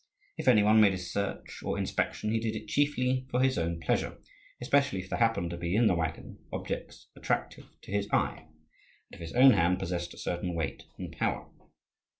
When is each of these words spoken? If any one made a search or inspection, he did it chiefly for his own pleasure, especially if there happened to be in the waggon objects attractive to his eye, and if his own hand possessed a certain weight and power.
If 0.35 0.47
any 0.47 0.63
one 0.63 0.81
made 0.81 0.95
a 0.95 0.97
search 0.97 1.61
or 1.61 1.77
inspection, 1.77 2.31
he 2.31 2.39
did 2.39 2.55
it 2.55 2.67
chiefly 2.67 3.27
for 3.29 3.39
his 3.39 3.55
own 3.59 3.79
pleasure, 3.79 4.17
especially 4.59 4.97
if 4.97 5.11
there 5.11 5.19
happened 5.19 5.51
to 5.51 5.57
be 5.57 5.75
in 5.75 5.85
the 5.85 5.93
waggon 5.93 6.39
objects 6.51 7.05
attractive 7.15 7.67
to 7.83 7.91
his 7.91 8.09
eye, 8.11 8.37
and 9.11 9.11
if 9.11 9.19
his 9.19 9.33
own 9.33 9.51
hand 9.51 9.77
possessed 9.77 10.15
a 10.15 10.17
certain 10.17 10.55
weight 10.55 10.85
and 10.97 11.11
power. 11.11 11.51